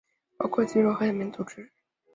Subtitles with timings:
[0.35, 1.69] 包括肌肉和海绵组织。